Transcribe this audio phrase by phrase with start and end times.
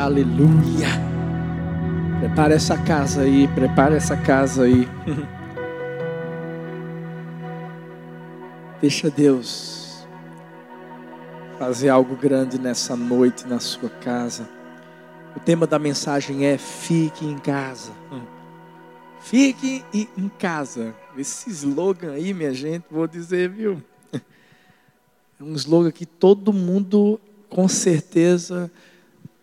[0.00, 0.88] Aleluia.
[2.20, 4.88] Prepara essa casa aí, prepara essa casa aí.
[8.80, 10.08] Deixa Deus
[11.58, 14.48] fazer algo grande nessa noite na sua casa.
[15.36, 17.92] O tema da mensagem é Fique em casa.
[19.20, 20.94] Fique em casa.
[21.14, 23.82] Esse slogan aí, minha gente, vou dizer, viu?
[25.38, 27.20] É um slogan que todo mundo,
[27.50, 28.72] com certeza,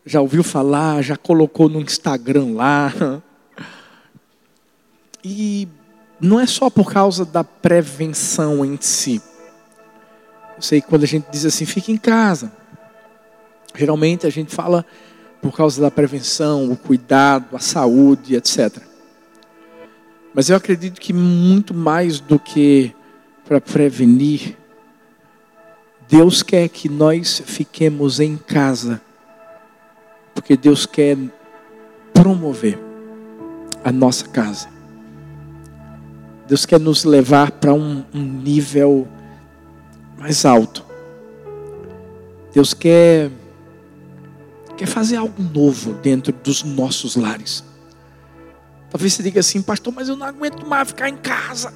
[0.07, 3.21] já ouviu falar, já colocou no Instagram lá.
[5.21, 5.67] E
[6.19, 9.21] não é só por causa da prevenção em si.
[10.55, 12.51] Eu sei que quando a gente diz assim, fique em casa.
[13.75, 14.85] Geralmente a gente fala
[15.41, 18.81] por causa da prevenção, o cuidado, a saúde, etc.
[20.33, 22.95] Mas eu acredito que muito mais do que
[23.43, 24.57] para prevenir,
[26.07, 29.01] Deus quer que nós fiquemos em casa
[30.37, 31.17] porque Deus quer
[32.13, 32.77] promover
[33.83, 34.69] a nossa casa.
[36.47, 39.07] Deus quer nos levar para um, um nível
[40.15, 40.85] mais alto.
[42.53, 43.31] Deus quer
[44.77, 47.63] quer fazer algo novo dentro dos nossos lares.
[48.91, 51.73] Talvez você diga assim, pastor, mas eu não aguento mais ficar em casa.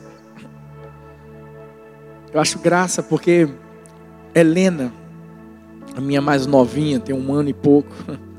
[2.31, 3.49] Eu acho graça porque
[4.35, 4.93] Helena,
[5.97, 7.91] a minha mais novinha, tem um ano e pouco.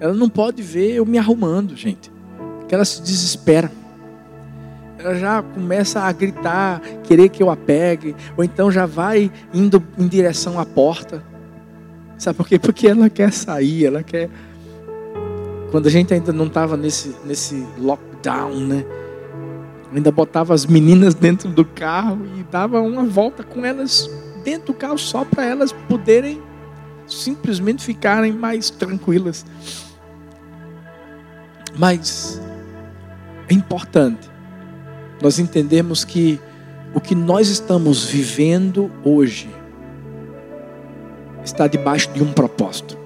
[0.00, 2.10] Ela não pode ver eu me arrumando, gente.
[2.58, 3.70] Porque ela se desespera.
[4.98, 9.82] Ela já começa a gritar, querer que eu a pegue, ou então já vai indo
[9.96, 11.22] em direção à porta.
[12.16, 12.58] Sabe por quê?
[12.58, 14.28] Porque ela quer sair, ela quer.
[15.70, 18.84] Quando a gente ainda não estava nesse, nesse lockdown, né?
[19.94, 24.10] Ainda botava as meninas dentro do carro e dava uma volta com elas
[24.44, 26.42] dentro do carro só para elas poderem
[27.06, 29.46] simplesmente ficarem mais tranquilas.
[31.78, 32.40] Mas
[33.48, 34.28] é importante
[35.22, 36.40] nós entendermos que
[36.92, 39.48] o que nós estamos vivendo hoje
[41.44, 42.98] está debaixo de um propósito.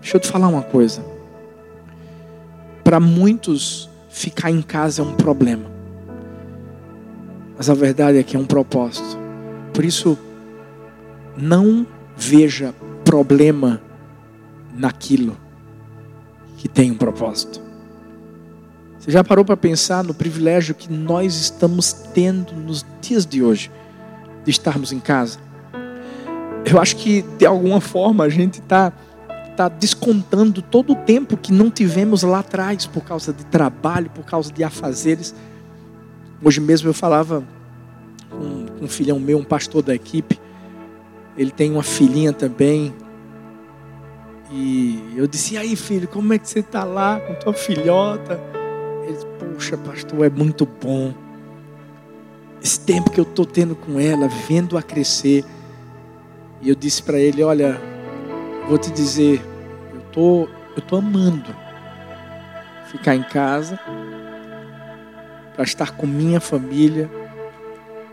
[0.00, 1.04] Deixa eu te falar uma coisa.
[2.82, 5.70] Para muitos, ficar em casa é um problema.
[7.56, 9.18] Mas a verdade é que é um propósito.
[9.74, 10.18] Por isso,
[11.36, 11.86] não
[12.16, 13.80] veja problema
[14.74, 15.36] naquilo
[16.62, 17.60] que tem um propósito.
[18.96, 23.68] Você já parou para pensar no privilégio que nós estamos tendo nos dias de hoje
[24.44, 25.40] de estarmos em casa?
[26.64, 28.92] Eu acho que de alguma forma a gente está
[29.56, 34.24] tá descontando todo o tempo que não tivemos lá atrás por causa de trabalho, por
[34.24, 35.34] causa de afazeres.
[36.40, 37.42] Hoje mesmo eu falava
[38.30, 40.38] com um filhão meu, um pastor da equipe.
[41.36, 42.94] Ele tem uma filhinha também,
[44.52, 48.38] e eu disse: e aí, filho, como é que você está lá com tua filhota?
[49.04, 51.14] Ele disse: Poxa, pastor, é muito bom.
[52.62, 55.44] Esse tempo que eu estou tendo com ela, vendo-a crescer.
[56.60, 57.80] E eu disse para ele: Olha,
[58.68, 59.42] vou te dizer,
[59.94, 61.54] eu tô, eu tô amando
[62.88, 63.80] ficar em casa
[65.54, 67.10] para estar com minha família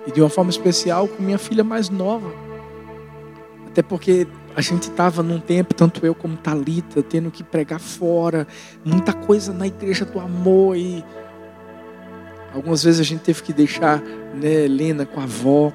[0.08, 2.32] e de uma forma especial com minha filha mais nova.
[3.68, 8.48] Até porque a gente estava num tempo, tanto eu como Talita, tendo que pregar fora,
[8.84, 11.04] muita coisa na igreja do amor e
[12.54, 15.72] algumas vezes a gente teve que deixar né, Helena com a avó,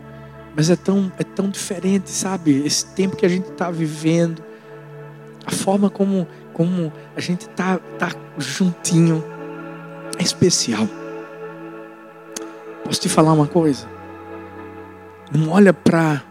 [0.54, 2.64] mas é tão é tão diferente, sabe?
[2.64, 4.42] Esse tempo que a gente está vivendo,
[5.46, 9.24] a forma como como a gente tá tá juntinho
[10.18, 10.88] é especial.
[12.84, 13.88] Posso te falar uma coisa?
[15.32, 16.22] Não olha para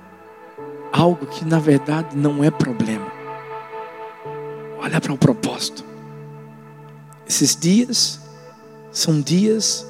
[0.93, 3.11] algo que na verdade não é problema.
[4.79, 5.83] Olha para o propósito.
[7.27, 8.21] Esses dias
[8.91, 9.83] são dias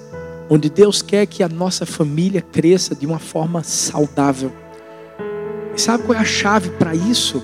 [0.49, 4.53] onde Deus quer que a nossa família cresça de uma forma saudável.
[5.75, 7.43] E sabe qual é a chave para isso?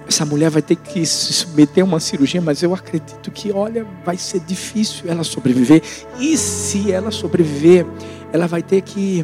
[0.08, 3.86] essa mulher vai ter que se submeter a uma cirurgia, mas eu acredito que, olha,
[4.04, 5.84] vai ser difícil ela sobreviver.
[6.20, 7.86] E se ela sobreviver,
[8.34, 9.24] ela vai ter que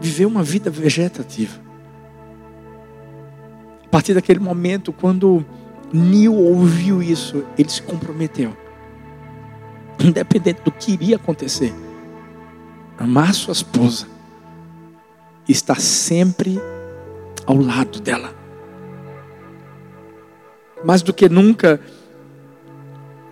[0.00, 1.60] viver uma vida vegetativa.
[3.84, 5.44] A partir daquele momento, quando
[5.92, 8.56] Neil ouviu isso, ele se comprometeu.
[10.00, 11.74] Independente do que iria acontecer,
[12.96, 14.06] amar sua esposa,
[15.48, 16.60] estar sempre
[17.46, 18.38] ao lado dela
[20.84, 21.80] mais do que nunca,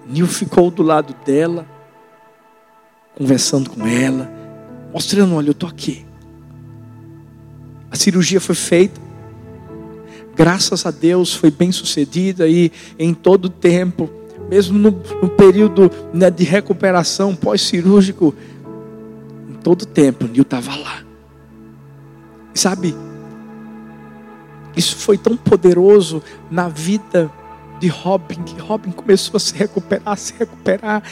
[0.07, 1.67] Nil ficou do lado dela,
[3.17, 4.31] conversando com ela,
[4.93, 6.05] mostrando: olha, eu estou aqui.
[7.91, 9.01] A cirurgia foi feita,
[10.35, 14.11] graças a Deus foi bem sucedida e em todo o tempo,
[14.49, 14.91] mesmo no,
[15.23, 18.35] no período né, de recuperação pós-cirúrgico,
[19.49, 21.03] em todo tempo, Nil estava lá.
[22.55, 22.95] sabe,
[24.77, 27.31] isso foi tão poderoso na vida
[27.81, 31.03] de Robin, que Robin começou a se recuperar, a se recuperar.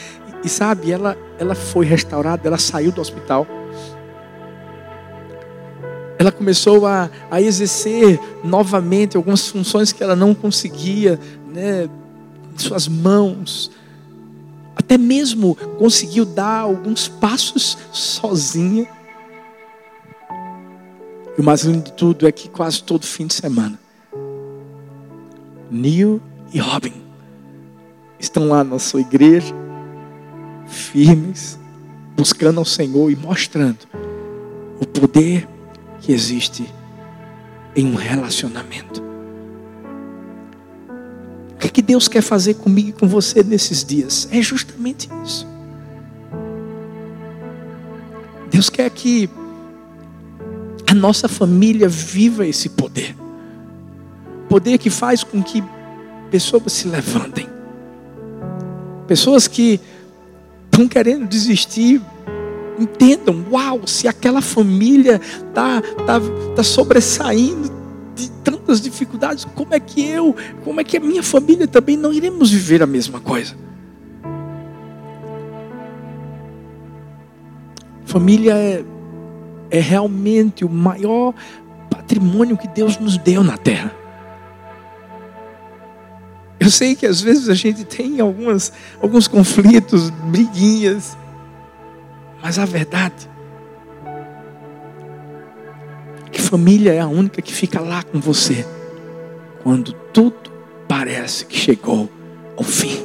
[0.43, 3.47] E, sabe, ela, ela foi restaurada, ela saiu do hospital.
[6.19, 11.19] Ela começou a, a exercer novamente algumas funções que ela não conseguia,
[11.53, 11.89] né,
[12.63, 13.71] suas mãos.
[14.77, 18.89] Até mesmo conseguiu dar alguns passos sozinha.
[21.37, 23.79] E o mais lindo de tudo é que quase todo fim de semana,
[25.71, 26.21] Neil
[26.53, 26.93] e Robin
[28.19, 29.55] estão lá na sua igreja,
[30.67, 31.59] firmes,
[32.17, 33.87] buscando ao Senhor e mostrando
[34.81, 35.49] o poder
[36.01, 36.73] que existe
[37.75, 39.14] em um relacionamento.
[41.65, 44.29] Que, é que Deus quer fazer comigo e com você nesses dias?
[44.31, 45.47] É justamente isso.
[48.51, 49.31] Deus quer que
[50.87, 53.17] a nossa família viva esse poder.
[54.47, 55.65] Poder que faz com que
[56.31, 57.49] pessoas se levantem.
[59.09, 59.81] Pessoas que
[60.67, 62.03] estão querendo desistir,
[62.79, 65.19] entendam, uau, se aquela família
[65.49, 66.21] está tá,
[66.55, 67.73] tá sobressaindo
[68.15, 70.35] de tantas dificuldades, como é que eu,
[70.65, 73.57] como é que a minha família também não iremos viver a mesma coisa?
[78.05, 78.85] Família é
[79.75, 81.35] é realmente o maior
[81.91, 83.93] patrimônio que Deus nos deu na terra.
[86.61, 88.73] Eu sei que às vezes a gente tem algumas,
[89.03, 91.17] alguns conflitos, briguinhas,
[92.41, 93.29] mas a verdade
[96.49, 98.67] família é a única que fica lá com você
[99.63, 100.37] quando tudo
[100.87, 102.09] parece que chegou
[102.57, 103.05] ao fim.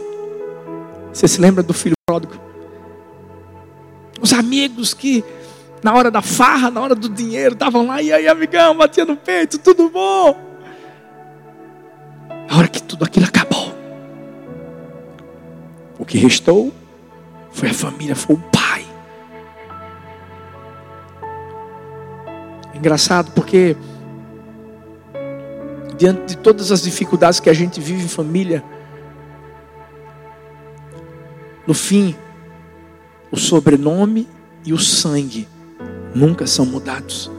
[1.14, 2.34] Você se lembra do filho pródigo?
[4.22, 5.24] Os amigos que
[5.82, 9.16] na hora da farra, na hora do dinheiro, estavam lá, e aí, amigão, batia no
[9.16, 10.38] peito, tudo bom?
[12.50, 13.74] Na hora que tudo aquilo acabou,
[15.98, 16.74] o que restou
[17.52, 18.69] foi a família, foi o pai.
[22.80, 23.76] Engraçado porque,
[25.98, 28.64] diante de todas as dificuldades que a gente vive em família,
[31.68, 32.16] no fim,
[33.32, 34.28] o sobrenome
[34.66, 35.48] e o sangue
[36.16, 37.30] nunca são mudados.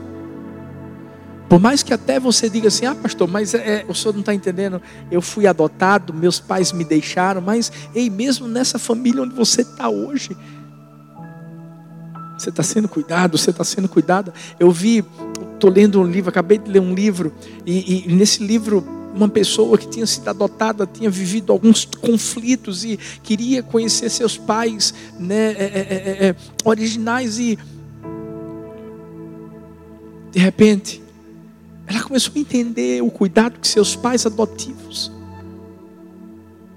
[1.48, 4.20] Por mais que até você diga assim, ah, pastor, mas é, é o senhor não
[4.20, 4.80] está entendendo.
[5.10, 9.88] Eu fui adotado, meus pais me deixaram, mas ei, mesmo nessa família onde você está
[9.88, 10.36] hoje,
[12.38, 14.32] você está sendo cuidado, você está sendo cuidada.
[14.60, 15.04] Eu vi,
[15.60, 17.32] estou lendo um livro, acabei de ler um livro,
[17.66, 22.96] e, e nesse livro uma pessoa que tinha sido adotada tinha vivido alguns conflitos e
[23.24, 27.58] queria conhecer seus pais né, é, é, é, originais e
[30.30, 31.02] de repente,
[31.86, 35.10] ela começou a entender o cuidado que seus pais adotivos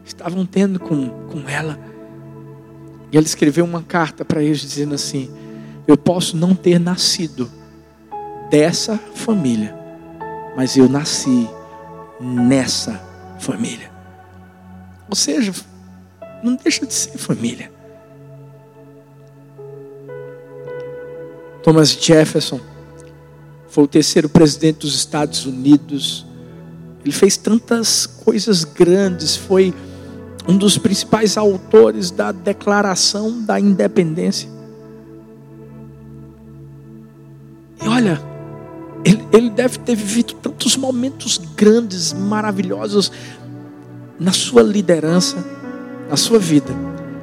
[0.04, 1.80] estavam tendo com, com ela.
[3.12, 5.30] E ela escreveu uma carta para eles dizendo assim:
[5.88, 7.50] Eu posso não ter nascido
[8.54, 9.76] dessa família,
[10.56, 11.50] mas eu nasci
[12.22, 13.02] nessa
[13.40, 13.90] família.
[15.10, 15.52] Ou seja,
[16.44, 17.72] não deixa de ser família.
[21.64, 22.60] Thomas Jefferson
[23.70, 26.24] foi o terceiro presidente dos Estados Unidos.
[27.04, 29.74] Ele fez tantas coisas grandes, foi
[30.48, 34.48] um dos principais autores da Declaração da Independência.
[37.82, 38.33] E olha,
[39.04, 43.12] ele, ele deve ter vivido tantos momentos grandes, maravilhosos
[44.20, 45.38] na sua liderança,
[46.10, 46.74] na sua vida.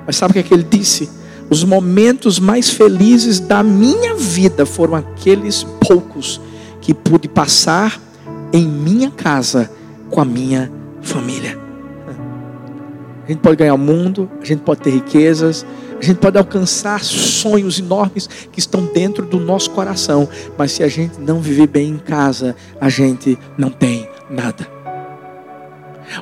[0.07, 1.09] Mas sabe o que, é que ele disse?
[1.49, 6.41] Os momentos mais felizes da minha vida foram aqueles poucos
[6.81, 8.01] que pude passar
[8.53, 9.71] em minha casa
[10.11, 10.71] com a minha
[11.03, 11.59] família.
[13.25, 15.65] A gente pode ganhar o mundo, a gente pode ter riquezas,
[16.00, 20.26] a gente pode alcançar sonhos enormes que estão dentro do nosso coração,
[20.57, 24.66] mas se a gente não viver bem em casa, a gente não tem nada.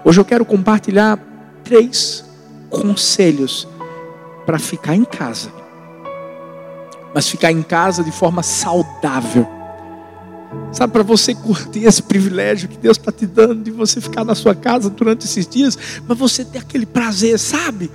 [0.05, 1.17] Hoje eu quero compartilhar
[1.63, 2.25] três
[2.69, 3.69] conselhos
[4.45, 5.51] para ficar em casa.
[7.15, 9.47] Mas ficar em casa de forma saudável.
[10.73, 14.35] Sabe, para você curtir esse privilégio que Deus está te dando de você ficar na
[14.35, 17.89] sua casa durante esses dias, mas você ter aquele prazer, sabe?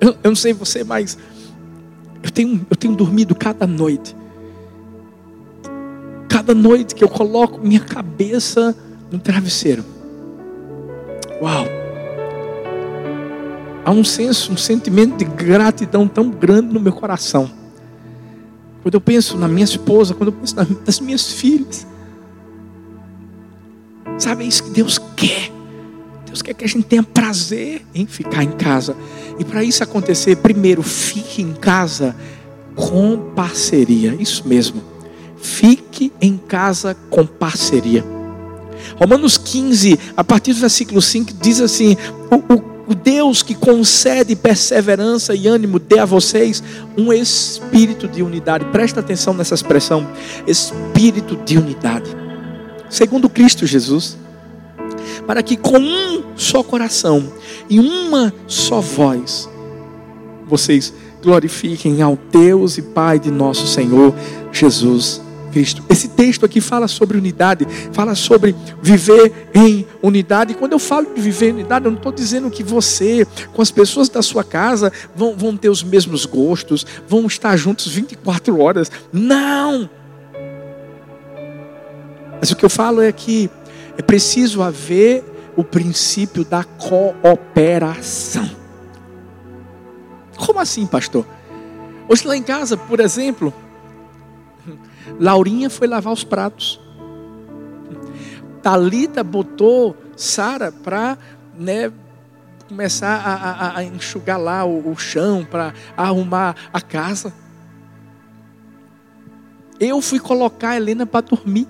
[0.00, 1.18] Eu, eu não sei você, mas
[2.22, 4.16] eu tenho, eu tenho dormido cada noite.
[6.28, 8.76] Cada noite que eu coloco minha cabeça
[9.10, 9.84] no travesseiro.
[11.40, 11.78] Uau!
[13.88, 17.50] há um senso, um sentimento de gratidão tão grande no meu coração.
[18.82, 21.86] Quando eu penso na minha esposa, quando eu penso nas minhas filhas.
[24.18, 25.50] Sabe, é isso que Deus quer.
[26.38, 28.96] Deus quer que a gente tenha prazer em ficar em casa.
[29.38, 32.14] E para isso acontecer, primeiro, fique em casa
[32.74, 34.16] com parceria.
[34.18, 34.82] Isso mesmo.
[35.40, 38.04] Fique em casa com parceria.
[38.96, 41.96] Romanos 15, a partir do versículo 5, diz assim:
[42.30, 46.62] o, o o Deus que concede perseverança e ânimo dê a vocês
[46.96, 48.64] um espírito de unidade.
[48.72, 50.08] Presta atenção nessa expressão:
[50.46, 52.08] espírito de unidade.
[52.88, 54.16] Segundo Cristo Jesus,
[55.26, 57.32] para que com um só coração
[57.68, 59.48] e uma só voz
[60.48, 64.14] vocês glorifiquem ao Deus e Pai de nosso Senhor
[64.50, 65.20] Jesus
[65.52, 65.82] Cristo.
[65.88, 70.52] Esse texto aqui fala sobre unidade, fala sobre viver em unidade.
[70.52, 73.60] E quando eu falo de viver em unidade, eu não estou dizendo que você, com
[73.60, 78.58] as pessoas da sua casa, vão, vão ter os mesmos gostos, vão estar juntos 24
[78.60, 78.90] horas.
[79.12, 79.88] Não!
[82.40, 83.50] Mas o que eu falo é que
[83.98, 85.24] é preciso haver
[85.56, 88.48] o princípio da cooperação.
[90.36, 91.26] Como assim, pastor?
[92.08, 93.52] Hoje lá em casa, por exemplo,
[95.18, 96.80] Laurinha foi lavar os pratos.
[98.62, 101.18] Talita botou Sara para
[101.56, 101.92] né,
[102.68, 107.34] começar a, a, a, enxugar lá o, o chão, para arrumar a casa.
[109.80, 111.66] Eu fui colocar a Helena para dormir.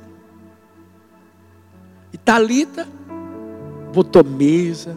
[2.19, 2.89] E Talita
[3.93, 4.97] botou mesa,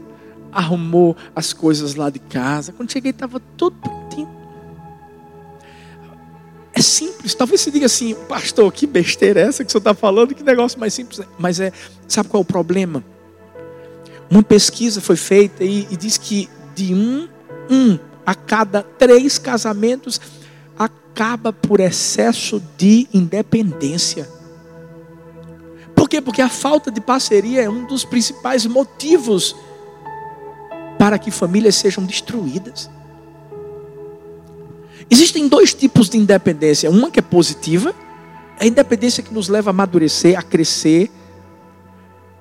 [0.52, 2.72] arrumou as coisas lá de casa.
[2.72, 4.30] Quando cheguei estava tudo prontinho.
[6.74, 7.36] É simples.
[7.36, 10.34] Talvez você diga assim, pastor, que besteira é essa que você está falando?
[10.34, 11.22] Que negócio mais simples.
[11.38, 11.72] Mas é,
[12.08, 13.04] sabe qual é o problema?
[14.30, 17.28] Uma pesquisa foi feita e, e diz que de um,
[17.70, 20.20] um a cada três casamentos
[20.78, 24.28] acaba por excesso de independência.
[26.12, 26.20] Quê?
[26.20, 29.56] Porque a falta de parceria é um dos principais motivos
[31.00, 32.90] para que famílias sejam destruídas.
[35.10, 36.92] Existem dois tipos de independência.
[36.92, 37.96] Uma que é positiva,
[38.60, 41.10] é a independência que nos leva a amadurecer, a crescer.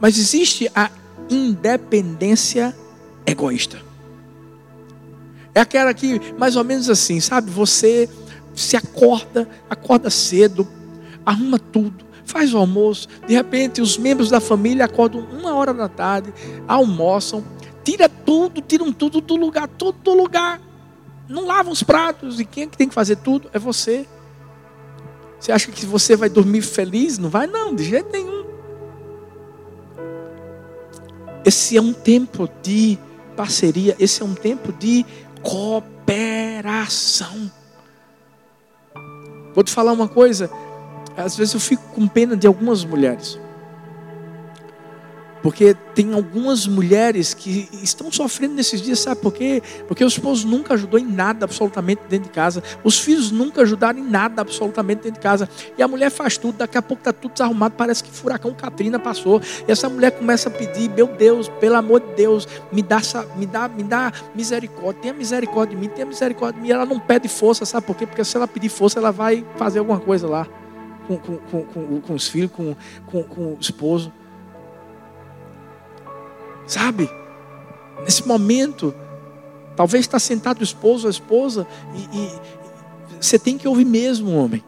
[0.00, 0.90] Mas existe a
[1.30, 2.76] independência
[3.24, 3.80] egoísta.
[5.54, 7.48] É aquela que, mais ou menos assim, sabe?
[7.52, 8.08] Você
[8.52, 10.66] se acorda, acorda cedo,
[11.24, 13.08] arruma tudo, faz o almoço.
[13.26, 16.32] De repente, os membros da família acordam uma hora da tarde,
[16.66, 17.44] almoçam,
[17.84, 20.60] tira tudo, tiram tudo do lugar, tudo do lugar
[21.30, 22.40] não lava os pratos.
[22.40, 23.49] E quem é que tem que fazer tudo?
[23.52, 24.06] É você.
[25.38, 27.16] Você acha que você vai dormir feliz?
[27.16, 28.44] Não vai, não, de jeito nenhum.
[31.44, 32.99] Esse é um tempo de
[33.34, 35.06] parceria, esse é um tempo de
[35.42, 35.90] cooperação.
[39.54, 40.50] Vou te falar uma coisa,
[41.20, 43.38] às vezes eu fico com pena de algumas mulheres.
[45.42, 49.62] Porque tem algumas mulheres que estão sofrendo nesses dias, sabe por quê?
[49.88, 52.62] Porque o esposo nunca ajudou em nada absolutamente dentro de casa.
[52.84, 55.48] Os filhos nunca ajudaram em nada absolutamente dentro de casa.
[55.78, 58.98] E a mulher faz tudo, daqui a pouco está tudo desarrumado, parece que furacão Katrina
[58.98, 59.40] passou.
[59.66, 63.00] E essa mulher começa a pedir, meu Deus, pelo amor de Deus, me dá,
[63.36, 66.72] me dá, me dá misericórdia, tenha misericórdia de mim, tenha misericórdia de mim.
[66.72, 68.06] Ela não pede força, sabe por quê?
[68.06, 70.46] Porque se ela pedir força, ela vai fazer alguma coisa lá
[71.18, 72.74] com, com, com, com, os filhos, com,
[73.06, 74.12] com, com o esposo.
[76.66, 77.10] Sabe?
[78.02, 78.94] Nesse momento,
[79.76, 82.40] talvez está sentado o esposo, a esposa, e, e,
[83.20, 84.64] você tem que ouvir mesmo, homem.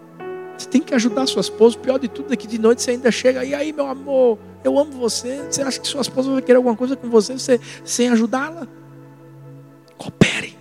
[0.57, 1.77] Você tem que ajudar sua esposa.
[1.77, 4.39] O pior de tudo é que de noite você ainda chega, e aí, meu amor,
[4.63, 5.43] eu amo você.
[5.51, 8.67] Você acha que sua esposa vai querer alguma coisa com você, você sem ajudá-la?
[9.97, 10.57] Coopere.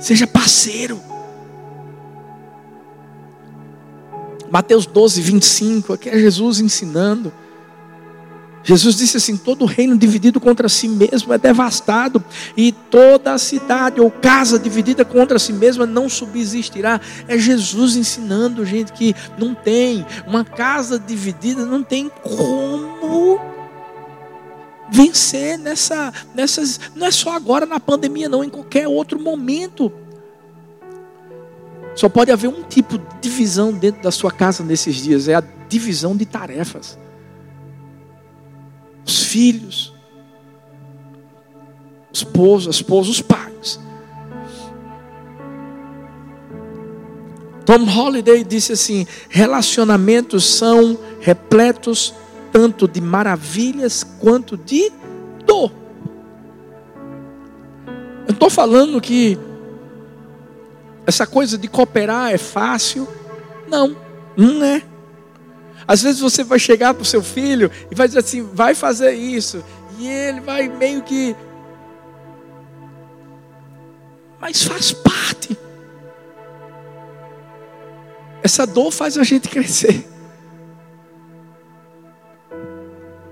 [0.00, 1.00] Seja parceiro.
[4.50, 7.32] Mateus 12, 25, aqui é Jesus ensinando.
[8.62, 12.22] Jesus disse assim: todo reino dividido contra si mesmo é devastado,
[12.56, 17.00] e toda cidade ou casa dividida contra si mesma não subsistirá.
[17.26, 23.40] É Jesus ensinando, gente, que não tem uma casa dividida, não tem como
[24.90, 29.92] vencer nessa, nessas, não é só agora na pandemia, não, em qualquer outro momento.
[31.98, 35.42] Só pode haver um tipo de divisão dentro da sua casa nesses dias, é a
[35.68, 36.96] divisão de tarefas.
[39.04, 39.92] Os filhos,
[42.12, 43.80] os esposos, os pais.
[47.66, 52.14] Tom Holliday disse assim: relacionamentos são repletos
[52.52, 54.92] tanto de maravilhas quanto de
[55.44, 55.72] dor.
[58.28, 59.36] Eu estou falando que
[61.08, 63.08] essa coisa de cooperar é fácil?
[63.66, 63.96] Não,
[64.36, 64.82] não é.
[65.86, 69.12] Às vezes você vai chegar para o seu filho e vai dizer assim: vai fazer
[69.14, 69.64] isso.
[69.98, 71.34] E ele vai meio que.
[74.38, 75.58] Mas faz parte.
[78.42, 80.06] Essa dor faz a gente crescer.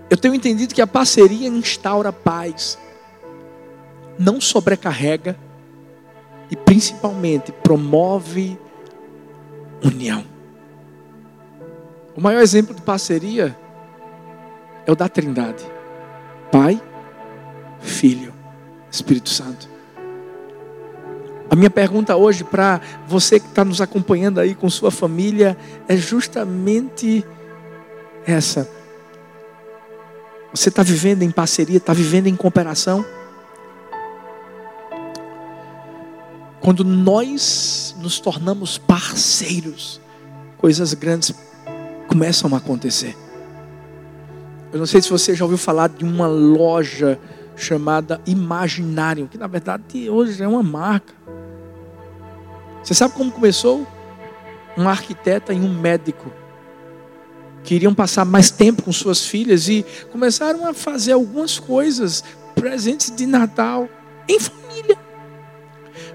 [0.08, 2.78] Eu tenho entendido que a parceria instaura paz,
[4.18, 5.38] não sobrecarrega
[6.50, 8.58] e principalmente promove
[9.84, 10.24] união.
[12.16, 13.56] O maior exemplo de parceria
[14.86, 15.64] é o da Trindade:
[16.50, 16.80] Pai,
[17.80, 18.32] Filho,
[18.90, 19.68] Espírito Santo.
[21.48, 25.56] A minha pergunta hoje para você que está nos acompanhando aí com sua família
[25.88, 27.24] é justamente
[28.26, 28.68] essa.
[30.52, 33.04] Você está vivendo em parceria, está vivendo em cooperação?
[36.66, 40.00] Quando nós nos tornamos parceiros,
[40.58, 41.32] coisas grandes
[42.08, 43.16] começam a acontecer.
[44.72, 47.20] Eu não sei se você já ouviu falar de uma loja
[47.54, 51.14] chamada Imaginário, que na verdade hoje é uma marca.
[52.82, 53.86] Você sabe como começou?
[54.76, 56.32] Um arquiteta e um médico
[57.62, 62.24] queriam passar mais tempo com suas filhas e começaram a fazer algumas coisas,
[62.56, 63.88] presentes de Natal,
[64.28, 65.05] em família.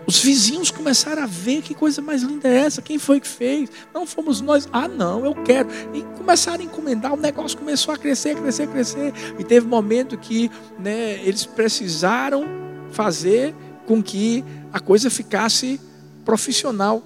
[0.07, 3.69] Os vizinhos começaram a ver que coisa mais linda é essa, quem foi que fez?
[3.93, 4.67] Não fomos nós.
[4.73, 5.69] Ah, não, eu quero.
[5.93, 9.13] E começaram a encomendar, o negócio começou a crescer, crescer, crescer.
[9.37, 12.45] E teve momento que né, eles precisaram
[12.91, 13.53] fazer
[13.85, 15.79] com que a coisa ficasse
[16.25, 17.03] profissional.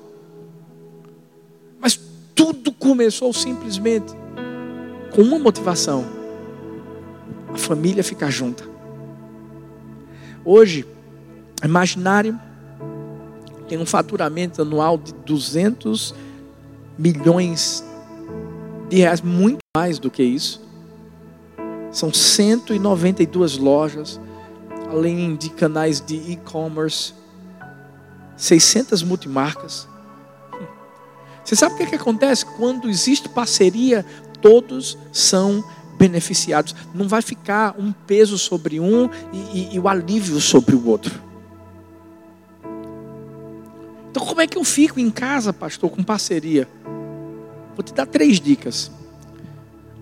[1.79, 1.99] Mas
[2.33, 4.13] tudo começou simplesmente
[5.13, 6.05] com uma motivação:
[7.53, 8.63] a família ficar junta.
[10.43, 10.85] Hoje,
[11.63, 12.39] imaginário
[13.67, 16.13] tem um faturamento anual de 200
[16.97, 17.83] milhões
[18.89, 20.61] de reais, muito mais do que isso.
[21.91, 24.19] São 192 lojas,
[24.89, 27.13] além de canais de e-commerce,
[28.37, 29.87] 600 multimarcas.
[31.43, 32.45] Você sabe o que, é que acontece?
[32.45, 34.05] Quando existe parceria,
[34.41, 35.63] todos são
[35.97, 36.75] beneficiados.
[36.93, 41.24] Não vai ficar um peso sobre um e, e, e o alívio sobre o outro.
[44.15, 46.69] Então, como é que eu fico em casa, pastor, com parceria?
[47.75, 48.89] Vou te dar três dicas.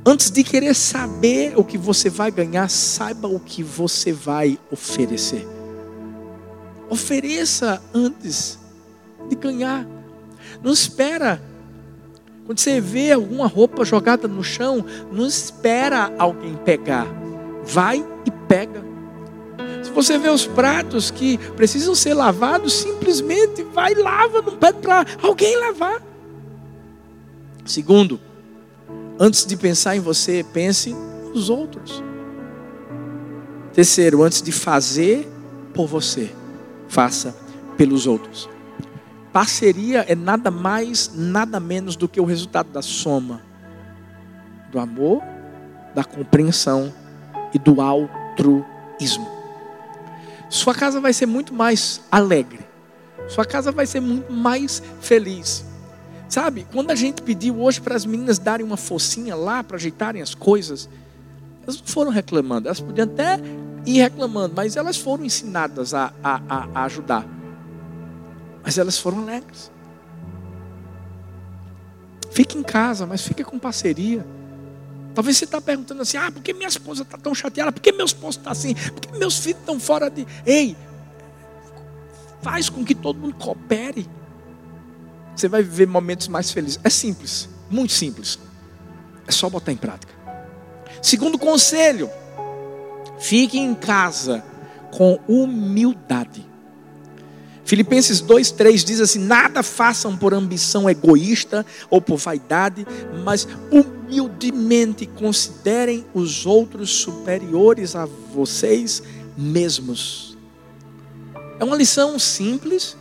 [0.05, 5.47] Antes de querer saber o que você vai ganhar, saiba o que você vai oferecer.
[6.91, 8.59] Ofereça antes
[9.27, 9.87] de ganhar.
[10.61, 11.41] Não espera.
[12.45, 17.07] Quando você vê alguma roupa jogada no chão, não espera alguém pegar.
[17.63, 18.92] Vai e pega.
[19.93, 25.05] Você vê os pratos que precisam ser lavados, simplesmente vai e lava, não pede para
[25.21, 26.01] alguém lavar.
[27.65, 28.19] Segundo,
[29.19, 30.95] antes de pensar em você, pense
[31.33, 32.03] nos outros.
[33.73, 35.27] Terceiro, antes de fazer
[35.73, 36.31] por você,
[36.87, 37.35] faça
[37.77, 38.49] pelos outros.
[39.31, 43.41] Parceria é nada mais, nada menos do que o resultado da soma
[44.73, 45.21] do amor,
[45.93, 46.91] da compreensão
[47.53, 49.32] e do altruísmo.
[50.53, 52.59] Sua casa vai ser muito mais alegre.
[53.27, 55.65] Sua casa vai ser muito mais feliz.
[56.29, 60.21] Sabe, quando a gente pediu hoje para as meninas darem uma focinha lá para ajeitarem
[60.21, 60.87] as coisas,
[61.63, 63.39] elas não foram reclamando, elas podiam até
[63.83, 66.39] ir reclamando, mas elas foram ensinadas a, a,
[66.75, 67.25] a ajudar.
[68.63, 69.71] Mas elas foram alegres.
[72.29, 74.23] Fique em casa, mas fique com parceria.
[75.13, 77.71] Talvez você está perguntando assim: ah, por que minha esposa está tão chateada?
[77.71, 78.73] Por que meu esposo está assim?
[78.73, 80.25] Por que meus filhos estão fora de.
[80.45, 80.75] Ei,
[82.41, 84.09] faz com que todo mundo coopere.
[85.35, 86.79] Você vai viver momentos mais felizes.
[86.83, 88.39] É simples, muito simples.
[89.27, 90.13] É só botar em prática.
[91.01, 92.09] Segundo conselho,
[93.19, 94.43] fique em casa
[94.91, 96.45] com humildade.
[97.65, 102.85] Filipenses 2,3 diz assim: Nada façam por ambição egoísta ou por vaidade,
[103.23, 103.47] mas
[104.03, 109.01] humildemente considerem os outros superiores a vocês
[109.37, 110.37] mesmos.
[111.59, 112.97] É uma lição simples,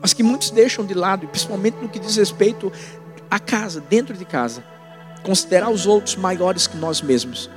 [0.00, 2.72] mas que muitos deixam de lado, principalmente no que diz respeito
[3.30, 4.64] à casa, dentro de casa.
[5.22, 7.50] Considerar os outros maiores que nós mesmos.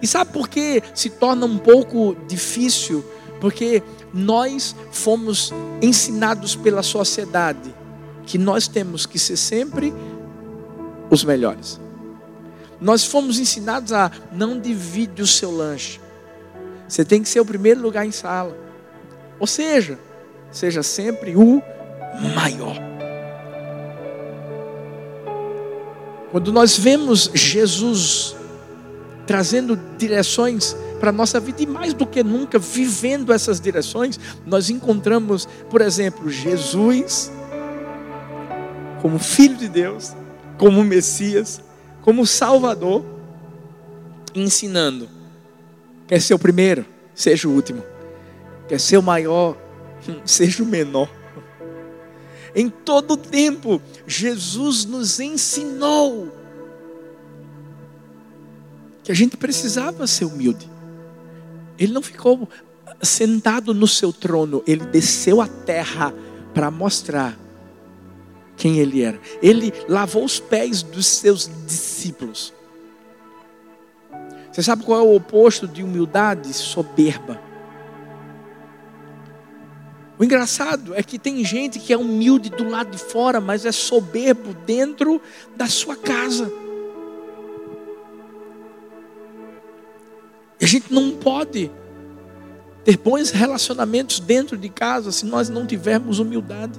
[0.00, 3.04] E sabe por que se torna um pouco difícil?
[3.40, 3.82] Porque
[4.12, 7.74] nós fomos ensinados pela sociedade
[8.24, 9.92] que nós temos que ser sempre
[11.10, 11.80] os melhores.
[12.80, 16.00] Nós fomos ensinados a não divide o seu lanche.
[16.88, 18.56] Você tem que ser o primeiro lugar em sala.
[19.38, 19.98] Ou seja,
[20.50, 21.62] seja sempre o
[22.34, 22.76] maior.
[26.30, 28.36] Quando nós vemos Jesus
[29.26, 34.70] trazendo direções para a nossa vida e mais do que nunca vivendo essas direções, nós
[34.70, 37.30] encontramos, por exemplo, Jesus
[39.00, 40.14] como Filho de Deus,
[40.60, 41.62] como Messias,
[42.02, 43.02] como Salvador,
[44.34, 45.08] ensinando:
[46.06, 47.82] quer ser o primeiro, seja o último,
[48.68, 49.56] quer ser o maior,
[50.22, 51.08] seja o menor.
[52.54, 56.30] Em todo tempo, Jesus nos ensinou
[59.02, 60.68] que a gente precisava ser humilde.
[61.78, 62.46] Ele não ficou
[63.00, 66.12] sentado no seu trono, ele desceu à terra
[66.52, 67.39] para mostrar
[68.60, 69.18] quem ele era.
[69.42, 72.52] Ele lavou os pés dos seus discípulos.
[74.52, 76.52] Você sabe qual é o oposto de humildade?
[76.52, 77.40] Soberba.
[80.18, 83.72] O engraçado é que tem gente que é humilde do lado de fora, mas é
[83.72, 85.22] soberbo dentro
[85.56, 86.52] da sua casa.
[90.60, 91.70] E a gente não pode
[92.84, 96.78] ter bons relacionamentos dentro de casa se nós não tivermos humildade.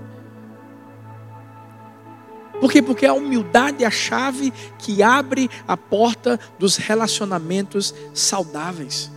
[2.62, 2.80] Por quê?
[2.80, 9.10] Porque a humildade é a chave que abre a porta dos relacionamentos saudáveis.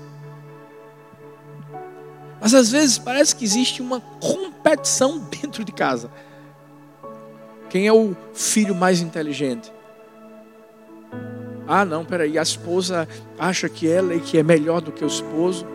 [2.40, 6.10] Mas às vezes parece que existe uma competição dentro de casa.
[7.68, 9.70] Quem é o filho mais inteligente?
[11.68, 13.06] Ah, não, peraí, a esposa
[13.38, 15.66] acha que ela é que é melhor do que o esposo.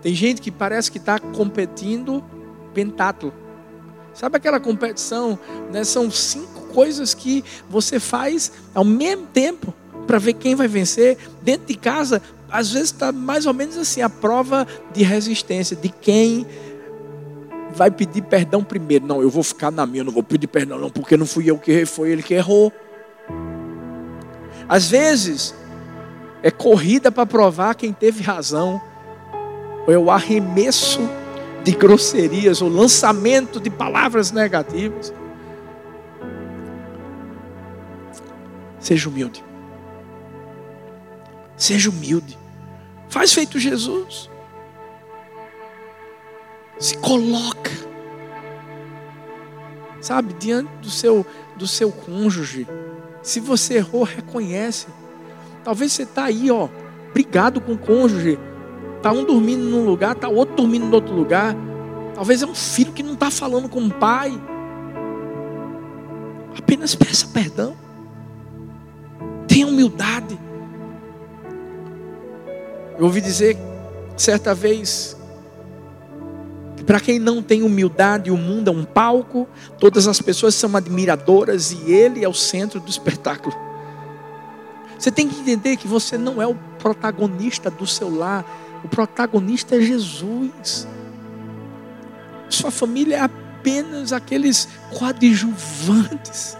[0.00, 2.22] Tem gente que parece que está competindo
[2.72, 3.43] pentátulo.
[4.14, 5.38] Sabe aquela competição?
[5.72, 5.82] Né?
[5.84, 9.74] São cinco coisas que você faz ao mesmo tempo
[10.06, 11.18] para ver quem vai vencer.
[11.42, 15.88] Dentro de casa, às vezes está mais ou menos assim a prova de resistência de
[15.88, 16.46] quem
[17.74, 19.04] vai pedir perdão primeiro.
[19.04, 21.58] Não, eu vou ficar na minha, não vou pedir perdão não, porque não fui eu
[21.58, 22.72] que errei, foi ele que errou.
[24.68, 25.54] Às vezes,
[26.42, 28.80] é corrida para provar quem teve razão,
[29.86, 31.00] ou o arremesso
[31.64, 35.12] de grosserias, o lançamento de palavras negativas.
[38.78, 39.42] Seja humilde.
[41.56, 42.38] Seja humilde.
[43.08, 44.30] Faz feito Jesus.
[46.78, 47.70] Se coloca.
[50.00, 51.24] Sabe, diante do seu
[51.56, 52.66] do seu cônjuge,
[53.22, 54.86] se você errou, reconhece.
[55.62, 56.68] Talvez você está aí, ó,
[57.12, 58.38] brigado com o cônjuge.
[59.04, 61.54] Está um dormindo num lugar, está outro dormindo no outro lugar.
[62.14, 64.32] Talvez é um filho que não está falando com o pai.
[66.58, 67.76] Apenas peça perdão.
[69.46, 70.40] Tenha humildade.
[72.98, 73.58] Eu ouvi dizer
[74.16, 75.14] certa vez
[76.86, 79.46] para quem não tem humildade, o mundo é um palco,
[79.78, 83.54] todas as pessoas são admiradoras e ele é o centro do espetáculo.
[84.98, 89.76] Você tem que entender que você não é o protagonista do seu lar, o protagonista
[89.76, 90.86] é Jesus.
[92.50, 96.56] Sua família é apenas aqueles coadjuvantes.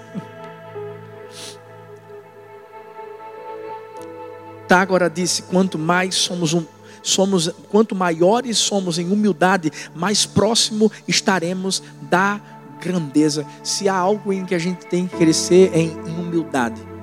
[4.67, 6.65] Tá, agora disse: quanto mais somos um,
[7.03, 12.41] somos, quanto maiores somos em humildade, mais próximo estaremos da
[12.81, 13.47] grandeza.
[13.63, 16.94] Se há algo em que a gente tem que crescer é em humildade.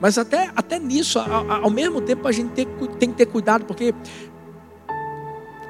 [0.00, 2.66] Mas até, até nisso, ao, ao mesmo tempo, a gente tem,
[2.98, 3.94] tem que ter cuidado, porque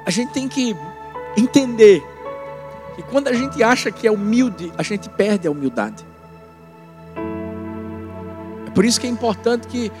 [0.05, 0.75] a gente tem que
[1.37, 2.01] entender
[2.95, 6.05] que quando a gente acha que é humilde, a gente perde a humildade.
[8.67, 9.91] É por isso que é importante que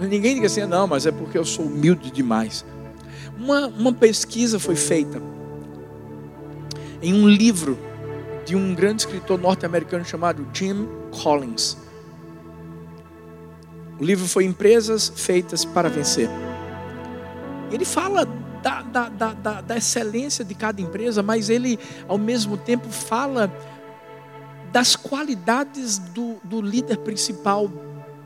[0.00, 2.64] ninguém diga assim, não, mas é porque eu sou humilde demais.
[3.38, 5.20] Uma, uma pesquisa foi feita
[7.02, 7.78] em um livro
[8.44, 10.86] de um grande escritor norte-americano chamado Jim
[11.22, 11.76] Collins.
[14.00, 16.30] O livro foi Empresas Feitas para Vencer.
[17.70, 18.26] Ele fala
[18.62, 23.52] da, da, da, da, excelência de cada empresa, mas ele, ao mesmo tempo, fala
[24.72, 27.70] das qualidades do, do líder principal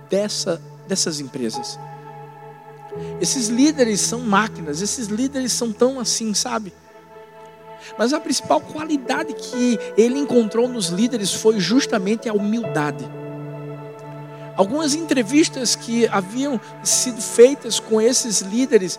[0.08, 1.78] dessa, dessas empresas.
[3.20, 6.72] Esses líderes são máquinas, esses líderes são tão assim, sabe?
[7.98, 13.04] Mas a principal qualidade que ele encontrou nos líderes foi justamente a humildade.
[14.56, 18.98] Algumas entrevistas que haviam sido feitas com esses líderes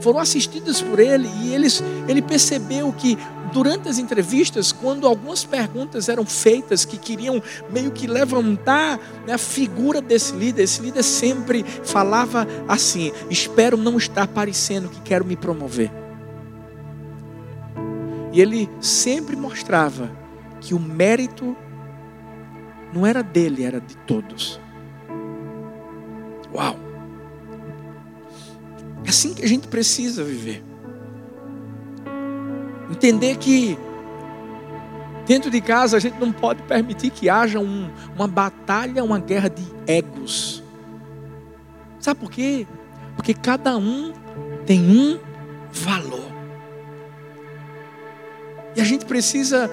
[0.00, 3.16] foram assistidas por ele e eles, ele percebeu que
[3.52, 9.38] durante as entrevistas, quando algumas perguntas eram feitas que queriam meio que levantar né, a
[9.38, 15.36] figura desse líder, esse líder sempre falava assim: Espero não estar parecendo que quero me
[15.36, 15.90] promover.
[18.32, 20.10] E ele sempre mostrava
[20.60, 21.54] que o mérito
[22.92, 24.58] não era dele, era de todos.
[26.54, 26.76] Uau!
[29.04, 30.62] É assim que a gente precisa viver.
[32.90, 33.78] Entender que
[35.26, 39.48] dentro de casa a gente não pode permitir que haja um, uma batalha, uma guerra
[39.48, 40.62] de egos.
[41.98, 42.66] Sabe por quê?
[43.16, 44.12] Porque cada um
[44.66, 45.18] tem um
[45.70, 46.32] valor.
[48.74, 49.70] E a gente precisa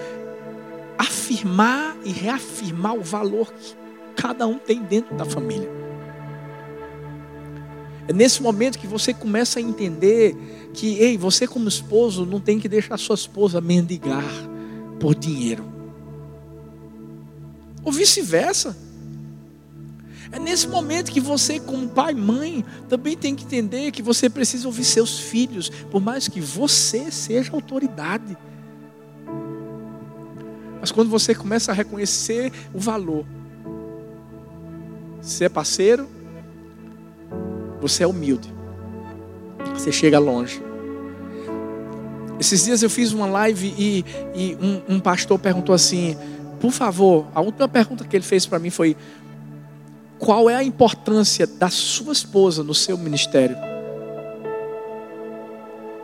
[0.98, 3.76] afirmar e reafirmar o valor que
[4.16, 5.79] cada um tem dentro da família.
[8.10, 10.36] É nesse momento que você começa a entender
[10.74, 14.26] que, ei, você como esposo não tem que deixar sua esposa mendigar
[15.00, 15.64] por dinheiro.
[17.84, 18.76] Ou vice-versa.
[20.32, 24.28] É nesse momento que você, como pai e mãe, também tem que entender que você
[24.28, 28.36] precisa ouvir seus filhos, por mais que você seja autoridade.
[30.82, 33.24] Mas quando você começa a reconhecer o valor,
[35.22, 36.10] ser é parceiro,
[37.82, 38.54] você é humilde.
[39.74, 40.62] Você chega longe.
[42.40, 46.16] Esses dias eu fiz uma live e, e um, um pastor perguntou assim:
[46.60, 48.96] por favor, a última pergunta que ele fez para mim foi:
[50.18, 53.58] qual é a importância da sua esposa no seu ministério?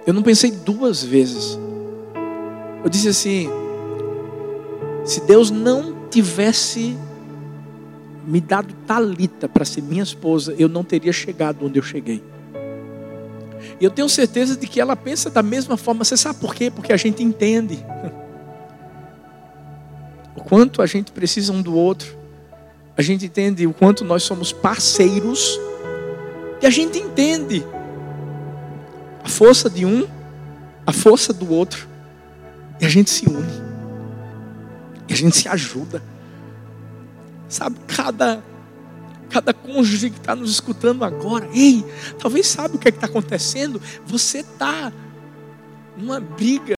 [0.06, 1.58] Eu não pensei duas vezes.
[2.84, 3.50] Eu disse assim:
[5.06, 6.98] se Deus não tivesse
[8.26, 12.24] me dado Talita para ser minha esposa, eu não teria chegado onde eu cheguei.
[13.80, 16.04] E eu tenho certeza de que ela pensa da mesma forma.
[16.04, 16.72] Você sabe por quê?
[16.72, 17.78] Porque a gente entende
[20.36, 22.18] o quanto a gente precisa um do outro.
[22.98, 25.60] A gente entende o quanto nós somos parceiros.
[26.62, 27.66] E a gente entende
[29.24, 30.08] a força de um,
[30.86, 31.88] a força do outro.
[32.80, 33.66] E a gente se une.
[35.10, 36.02] E a gente se ajuda.
[37.56, 38.44] Sabe, cada,
[39.30, 41.86] cada cônjuge que está nos escutando agora, ei,
[42.20, 43.82] talvez sabe o que é está acontecendo.
[44.06, 44.92] Você está
[45.96, 46.76] numa briga,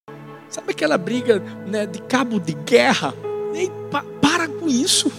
[0.48, 3.12] sabe aquela briga né, de cabo de guerra?
[3.56, 5.12] Ei, pa, para com isso.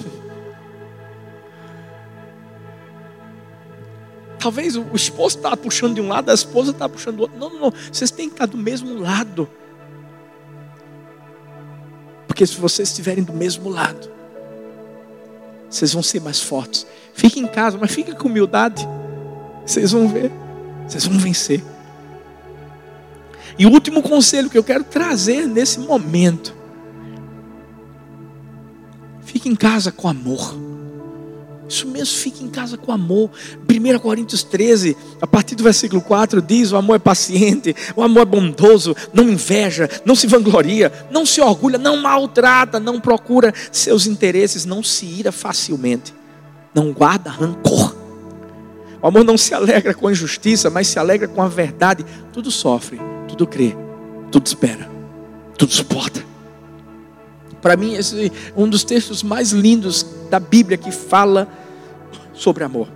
[4.38, 7.36] Talvez o esposo está puxando de um lado, a esposa está puxando do outro.
[7.36, 7.72] Não, não, não.
[7.92, 9.50] Vocês têm que estar do mesmo lado.
[12.28, 14.17] Porque se vocês estiverem do mesmo lado,
[15.68, 16.86] vocês vão ser mais fortes.
[17.14, 18.86] Fique em casa, mas fique com humildade.
[19.66, 20.30] Vocês vão ver.
[20.86, 21.62] Vocês vão vencer.
[23.58, 26.54] E o último conselho que eu quero trazer nesse momento.
[29.22, 30.67] Fique em casa com amor.
[31.68, 33.30] Isso mesmo, fique em casa com amor.
[33.68, 38.22] 1 Coríntios 13, a partir do versículo 4, diz: O amor é paciente, o amor
[38.22, 44.06] é bondoso, não inveja, não se vangloria, não se orgulha, não maltrata, não procura seus
[44.06, 46.14] interesses, não se ira facilmente,
[46.74, 47.94] não guarda rancor.
[49.02, 52.04] O amor não se alegra com a injustiça, mas se alegra com a verdade.
[52.32, 53.76] Tudo sofre, tudo crê,
[54.30, 54.90] tudo espera,
[55.56, 56.26] tudo suporta.
[57.60, 61.48] Para mim, esse é um dos textos mais lindos da Bíblia que fala
[62.38, 62.88] sobre amor.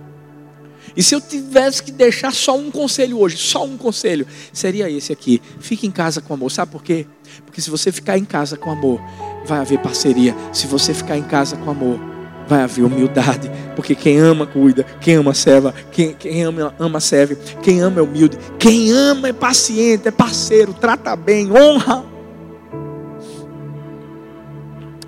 [0.95, 5.11] E se eu tivesse que deixar só um conselho hoje, só um conselho, seria esse
[5.11, 6.51] aqui: fique em casa com amor.
[6.51, 7.05] Sabe por quê?
[7.45, 8.99] Porque se você ficar em casa com amor,
[9.45, 10.35] vai haver parceria.
[10.51, 11.99] Se você ficar em casa com amor,
[12.47, 13.49] vai haver humildade.
[13.75, 14.83] Porque quem ama, cuida.
[15.01, 15.71] Quem ama, serve.
[15.91, 17.37] Quem, quem ama, ama, serve.
[17.63, 18.37] Quem ama é humilde.
[18.59, 22.05] Quem ama é paciente, é parceiro, trata bem, honra.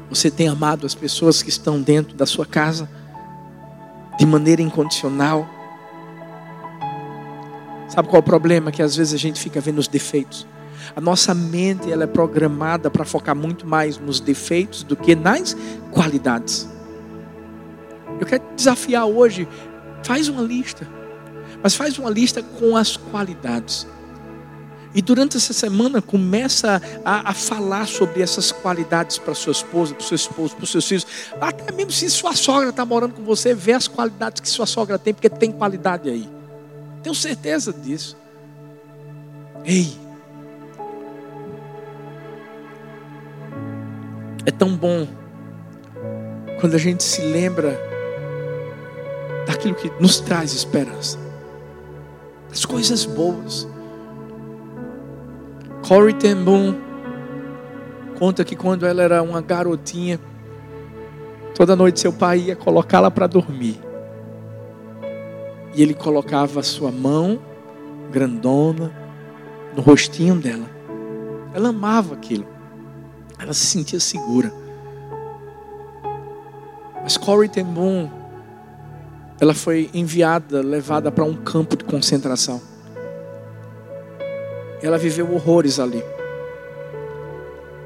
[0.09, 2.89] Você tem amado as pessoas que estão dentro da sua casa
[4.17, 5.47] de maneira incondicional.
[7.87, 8.71] Sabe qual é o problema?
[8.71, 10.47] Que às vezes a gente fica vendo os defeitos.
[10.95, 15.55] A nossa mente ela é programada para focar muito mais nos defeitos do que nas
[15.91, 16.69] qualidades.
[18.19, 19.47] Eu quero desafiar hoje,
[20.03, 20.87] faz uma lista,
[21.61, 23.87] mas faz uma lista com as qualidades.
[24.95, 30.05] E durante essa semana começa a, a falar sobre essas qualidades para sua esposa, para
[30.05, 31.05] seu esposo, para seus filhos.
[31.41, 34.97] Até mesmo se sua sogra está morando com você, vê as qualidades que sua sogra
[34.97, 36.29] tem, porque tem qualidade aí.
[37.03, 38.15] Tenho certeza disso.
[39.65, 39.93] Ei,
[44.45, 45.05] é tão bom
[46.61, 47.77] quando a gente se lembra
[49.45, 51.19] daquilo que nos traz esperança,
[52.49, 53.74] das coisas boas.
[55.87, 56.73] Corey ten Boom
[58.17, 60.19] conta que quando ela era uma garotinha,
[61.53, 63.79] toda noite seu pai ia colocá-la para dormir.
[65.75, 67.39] E ele colocava sua mão
[68.11, 68.91] grandona
[69.75, 70.65] no rostinho dela.
[71.53, 72.47] Ela amava aquilo.
[73.37, 74.51] Ela se sentia segura.
[77.03, 78.09] Mas Corey ten Boom,
[79.39, 82.74] ela foi enviada, levada para um campo de concentração.
[84.85, 86.03] Ela viveu horrores ali.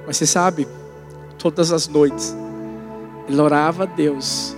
[0.05, 0.67] Mas você sabe,
[1.37, 2.35] todas as noites,
[3.25, 4.53] ele orava a Deus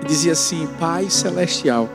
[0.00, 1.88] e dizia assim: Pai celestial,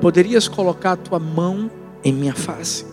[0.00, 1.70] poderias colocar a tua mão
[2.02, 2.84] em minha face?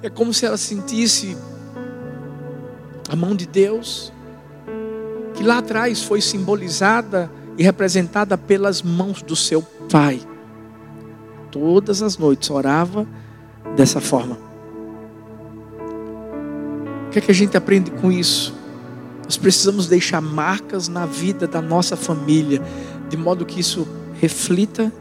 [0.00, 1.36] É como se ela sentisse
[3.10, 4.12] a mão de Deus,
[5.34, 10.20] que lá atrás foi simbolizada e representada pelas mãos do seu pai.
[11.50, 13.04] Todas as noites orava
[13.76, 14.38] dessa forma.
[17.06, 18.54] O que é que a gente aprende com isso?
[19.24, 22.60] Nós precisamos deixar marcas na vida da nossa família,
[23.08, 23.86] de modo que isso
[24.20, 24.92] reflita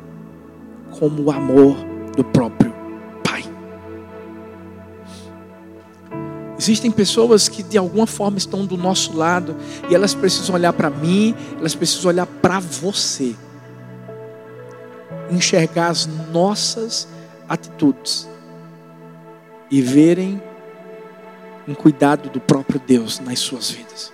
[0.91, 1.75] como o amor
[2.15, 2.73] do próprio
[3.23, 3.43] Pai.
[6.57, 9.55] Existem pessoas que de alguma forma estão do nosso lado
[9.89, 13.35] e elas precisam olhar para mim, elas precisam olhar para você,
[15.29, 17.07] enxergar as nossas
[17.49, 18.32] atitudes
[19.73, 20.39] e verem
[21.67, 24.13] um cuidado do próprio Deus nas suas vidas.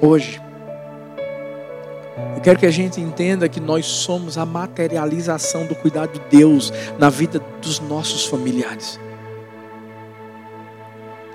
[0.00, 0.40] Hoje,
[2.34, 6.72] eu quero que a gente entenda que nós somos a materialização do cuidado de Deus
[6.98, 8.98] na vida dos nossos familiares.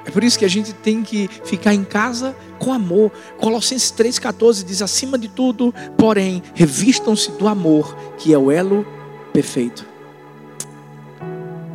[0.03, 3.11] É por isso que a gente tem que ficar em casa com amor.
[3.39, 8.83] Colossenses 3,14 diz: acima de tudo, porém, revistam-se do amor, que é o elo
[9.31, 9.90] perfeito.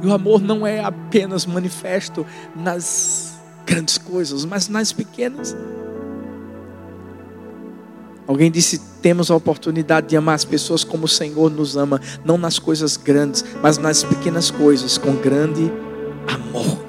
[0.03, 5.57] E o amor não é apenas manifesto nas grandes coisas, mas nas pequenas.
[8.27, 12.37] Alguém disse: temos a oportunidade de amar as pessoas como o Senhor nos ama, não
[12.37, 15.71] nas coisas grandes, mas nas pequenas coisas, com grande
[16.27, 16.87] amor.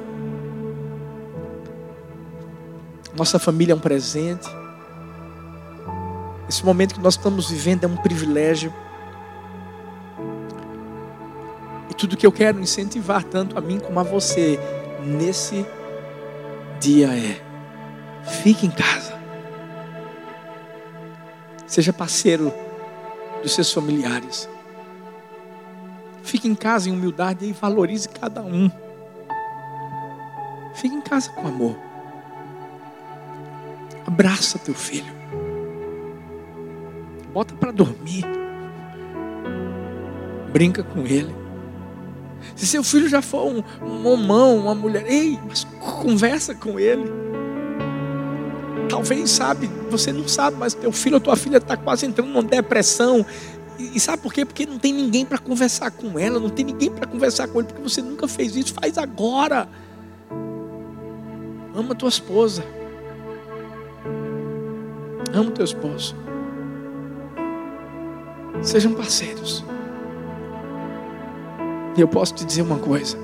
[3.16, 4.48] Nossa família é um presente.
[6.48, 8.74] Esse momento que nós estamos vivendo é um privilégio.
[11.98, 14.60] Tudo que eu quero incentivar, tanto a mim como a você,
[15.04, 15.66] nesse
[16.80, 17.42] dia é:
[18.44, 19.18] fique em casa.
[21.66, 22.54] Seja parceiro
[23.42, 24.48] dos seus familiares.
[26.24, 28.70] Fique em casa em humildade e valorize cada um.
[30.76, 31.76] Fique em casa com amor.
[34.06, 35.14] Abraça teu filho.
[37.34, 38.26] Bota para dormir.
[40.52, 41.47] Brinca com ele.
[42.56, 47.06] Se seu filho já for um, um homão, uma mulher, ei, mas conversa com ele.
[48.90, 52.44] Talvez, sabe, você não sabe, mas teu filho ou tua filha está quase entrando numa
[52.44, 53.26] depressão.
[53.78, 54.46] E, e sabe por quê?
[54.46, 57.68] Porque não tem ninguém para conversar com ela, não tem ninguém para conversar com ele,
[57.68, 58.74] porque você nunca fez isso.
[58.74, 59.68] Faz agora.
[61.76, 62.64] Ama tua esposa.
[65.34, 66.16] Ama teu esposo.
[68.62, 69.64] Sejam parceiros.
[71.98, 73.18] E eu posso te dizer uma coisa: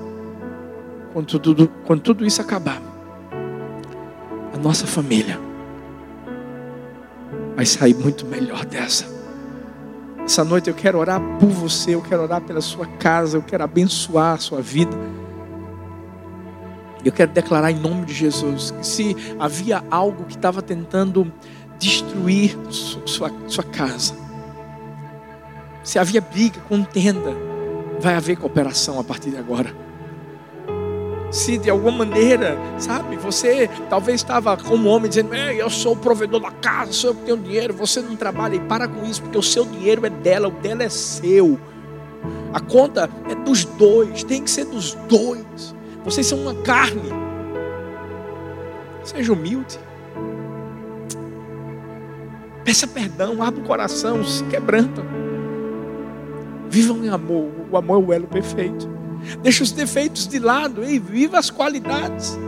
[1.12, 2.82] quando tudo, quando tudo isso acabar,
[4.52, 5.38] a nossa família
[7.54, 9.06] vai sair muito melhor dessa.
[10.24, 13.62] Essa noite eu quero orar por você, eu quero orar pela sua casa, eu quero
[13.62, 14.96] abençoar a sua vida.
[17.04, 21.30] Eu quero declarar em nome de Jesus que se havia algo que estava tentando
[21.78, 24.14] destruir sua, sua casa,
[25.82, 27.53] se havia briga, contenda,
[28.00, 29.84] vai haver cooperação a partir de agora
[31.34, 36.40] se de alguma maneira, sabe, você talvez estava como homem dizendo, eu sou o provedor
[36.40, 39.36] da casa, sou eu que tenho dinheiro, você não trabalha, e para com isso, porque
[39.36, 41.58] o seu dinheiro é dela, o dela é seu.
[42.52, 45.74] A conta é dos dois, tem que ser dos dois.
[46.04, 47.10] Vocês são uma carne.
[49.02, 49.78] Seja humilde.
[52.64, 55.02] Peça perdão, abra o coração, se quebranta.
[56.68, 57.50] Vivam em amor.
[57.70, 58.88] O amor é o elo perfeito.
[59.42, 62.38] Deixa os defeitos de lado e viva as qualidades.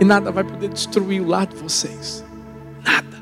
[0.00, 2.24] E nada vai poder destruir o lar de vocês.
[2.84, 3.16] Nada.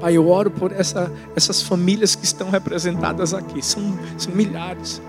[0.00, 3.64] Pai, eu oro por essa, essas famílias que estão representadas aqui.
[3.64, 5.00] São, são milhares.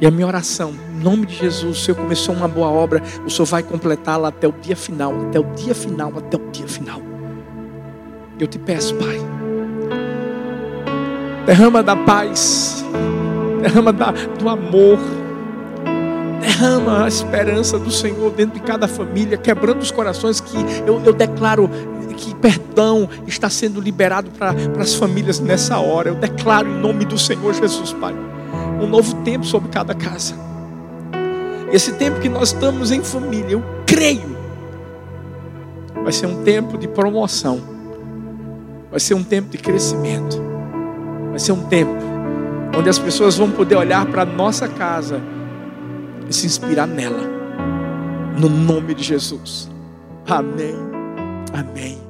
[0.00, 3.30] E a minha oração, em nome de Jesus, o Senhor começou uma boa obra, o
[3.30, 7.00] Senhor vai completá-la até o dia final, até o dia final, até o dia final.
[8.38, 9.20] Eu te peço, Pai,
[11.46, 12.82] derrama da paz
[13.62, 14.98] derrama da, do amor,
[16.40, 21.12] derrama a esperança do Senhor dentro de cada família, quebrando os corações que eu, eu
[21.12, 21.70] declaro
[22.16, 26.10] que perdão está sendo liberado para as famílias nessa hora.
[26.10, 28.14] Eu declaro em nome do Senhor Jesus, Pai,
[28.80, 30.34] um novo tempo sobre cada casa.
[31.72, 34.36] Esse tempo que nós estamos em família, eu creio,
[36.02, 37.60] vai ser um tempo de promoção,
[38.90, 40.51] vai ser um tempo de crescimento,
[41.32, 42.12] vai ser um tempo
[42.76, 45.18] onde as pessoas vão poder olhar para a nossa casa
[46.28, 47.22] e se inspirar nela,
[48.38, 49.68] no nome de Jesus.
[50.28, 50.76] Amém.
[51.52, 52.01] Amém.